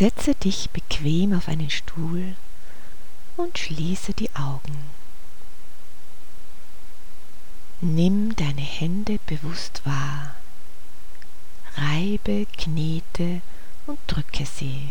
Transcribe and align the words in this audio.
Setze 0.00 0.34
dich 0.34 0.70
bequem 0.70 1.34
auf 1.34 1.46
einen 1.46 1.68
Stuhl 1.68 2.34
und 3.36 3.58
schließe 3.58 4.14
die 4.14 4.34
Augen. 4.34 4.78
Nimm 7.82 8.34
deine 8.34 8.62
Hände 8.62 9.18
bewusst 9.26 9.82
wahr. 9.84 10.36
Reibe, 11.76 12.46
knete 12.56 13.42
und 13.86 13.98
drücke 14.06 14.46
sie. 14.46 14.88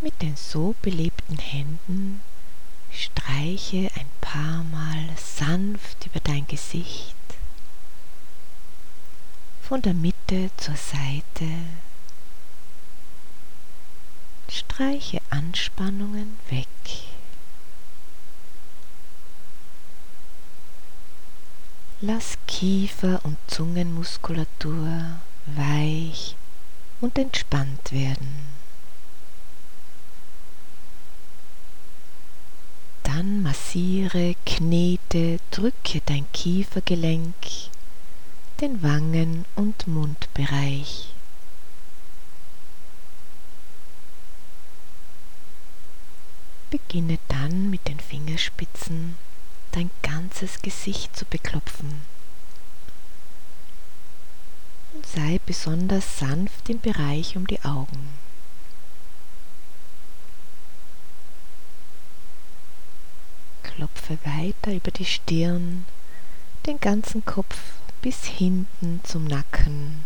Mit 0.00 0.20
den 0.20 0.34
so 0.34 0.74
belebten 0.82 1.38
Händen 1.38 2.22
streiche 2.90 3.88
ein 3.94 4.10
paar 4.20 4.64
Mal 4.64 5.10
sanft 5.16 6.06
über 6.06 6.18
dein 6.18 6.44
Gesicht, 6.48 7.14
von 9.68 9.82
der 9.82 9.92
Mitte 9.92 10.50
zur 10.56 10.76
Seite. 10.76 11.44
Streiche 14.48 15.20
Anspannungen 15.28 16.38
weg. 16.48 16.66
Lass 22.00 22.38
Kiefer- 22.46 23.20
und 23.24 23.36
Zungenmuskulatur 23.46 25.18
weich 25.44 26.34
und 27.02 27.18
entspannt 27.18 27.92
werden. 27.92 28.48
Dann 33.02 33.42
massiere, 33.42 34.34
knete, 34.46 35.40
drücke 35.50 36.00
dein 36.06 36.24
Kiefergelenk, 36.32 37.34
den 38.60 38.82
Wangen- 38.82 39.44
und 39.54 39.86
Mundbereich. 39.86 41.14
Beginne 46.70 47.18
dann 47.28 47.70
mit 47.70 47.86
den 47.86 48.00
Fingerspitzen 48.00 49.16
dein 49.72 49.90
ganzes 50.02 50.60
Gesicht 50.60 51.16
zu 51.16 51.24
beklopfen. 51.24 52.02
Und 54.92 55.06
sei 55.06 55.40
besonders 55.46 56.18
sanft 56.18 56.68
im 56.68 56.80
Bereich 56.80 57.36
um 57.36 57.46
die 57.46 57.62
Augen. 57.62 58.08
Klopfe 63.62 64.18
weiter 64.24 64.72
über 64.72 64.90
die 64.90 65.04
Stirn, 65.04 65.86
den 66.66 66.80
ganzen 66.80 67.24
Kopf 67.24 67.56
bis 68.02 68.24
hinten 68.24 69.00
zum 69.04 69.24
Nacken. 69.24 70.04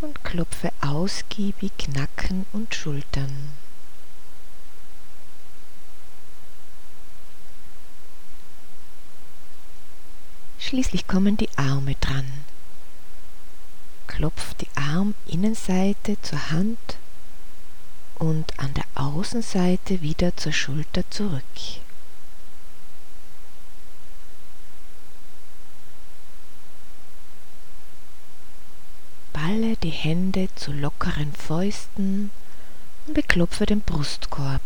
Und 0.00 0.22
klopfe 0.24 0.72
ausgiebig 0.80 1.72
Nacken 1.94 2.46
und 2.52 2.74
Schultern. 2.74 3.50
Schließlich 10.58 11.06
kommen 11.06 11.36
die 11.36 11.48
Arme 11.56 11.94
dran. 12.00 12.26
Klopf 14.06 14.54
die 14.54 14.68
Arminnenseite 14.74 16.20
zur 16.22 16.50
Hand 16.50 16.96
und 18.16 18.58
an 18.58 18.74
der 18.74 18.84
Außenseite 18.94 20.02
wieder 20.02 20.36
zur 20.36 20.52
Schulter 20.52 21.08
zurück. 21.10 21.42
Balle 29.46 29.76
die 29.76 29.90
Hände 29.90 30.48
zu 30.56 30.72
lockeren 30.72 31.32
Fäusten 31.32 32.32
und 33.06 33.14
beklopfe 33.14 33.64
den 33.64 33.80
Brustkorb. 33.80 34.60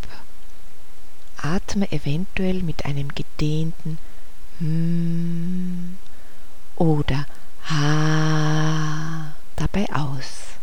Atme 1.37 1.91
eventuell 1.91 2.63
mit 2.63 2.85
einem 2.85 3.13
gedehnten 3.13 3.99
hm 4.57 5.97
oder 6.77 7.27
ha 7.69 9.33
dabei 9.55 9.87
aus. 9.93 10.57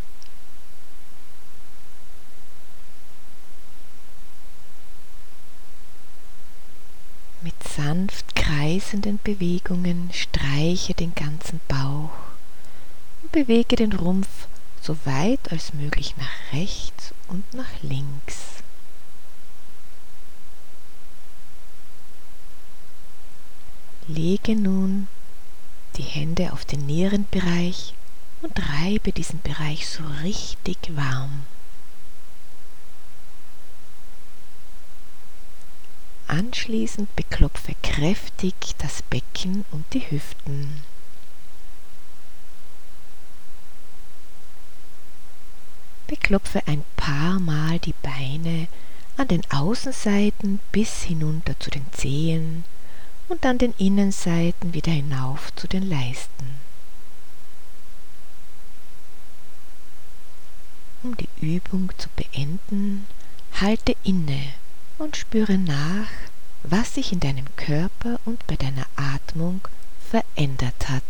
Mit 7.42 7.62
sanft 7.62 8.34
kreisenden 8.34 9.20
Bewegungen 9.22 10.10
streiche 10.12 10.94
den 10.94 11.14
ganzen 11.14 11.60
Bauch 11.68 12.27
bewege 13.32 13.76
den 13.76 13.92
Rumpf 13.92 14.48
so 14.80 14.96
weit 15.04 15.52
als 15.52 15.74
möglich 15.74 16.14
nach 16.16 16.52
rechts 16.52 17.12
und 17.28 17.52
nach 17.54 17.82
links. 17.82 18.62
Lege 24.06 24.54
nun 24.54 25.08
die 25.96 26.02
Hände 26.02 26.52
auf 26.52 26.64
den 26.64 26.86
Nierenbereich 26.86 27.94
und 28.40 28.58
reibe 28.70 29.12
diesen 29.12 29.42
Bereich 29.42 29.88
so 29.88 30.02
richtig 30.22 30.78
warm. 30.96 31.44
Anschließend 36.28 37.14
beklopfe 37.16 37.74
kräftig 37.82 38.54
das 38.78 39.02
Becken 39.02 39.64
und 39.70 39.84
die 39.92 40.10
Hüften. 40.10 40.82
Beklopfe 46.20 46.62
ein 46.66 46.84
paar 46.96 47.38
Mal 47.38 47.78
die 47.78 47.94
Beine 48.02 48.66
an 49.16 49.28
den 49.28 49.48
Außenseiten 49.50 50.58
bis 50.72 51.04
hinunter 51.04 51.58
zu 51.60 51.70
den 51.70 51.86
Zehen 51.92 52.64
und 53.28 53.46
an 53.46 53.58
den 53.58 53.72
Innenseiten 53.78 54.74
wieder 54.74 54.90
hinauf 54.90 55.54
zu 55.54 55.68
den 55.68 55.88
Leisten. 55.88 56.58
Um 61.04 61.16
die 61.16 61.28
Übung 61.40 61.92
zu 61.98 62.08
beenden, 62.16 63.06
halte 63.60 63.94
inne 64.02 64.52
und 64.98 65.16
spüre 65.16 65.56
nach, 65.56 66.08
was 66.64 66.94
sich 66.94 67.12
in 67.12 67.20
deinem 67.20 67.46
Körper 67.56 68.18
und 68.24 68.44
bei 68.48 68.56
deiner 68.56 68.86
Atmung 68.96 69.60
verändert 70.10 70.88
hat. 70.88 71.04